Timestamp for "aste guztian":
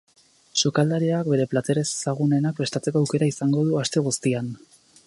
3.85-4.53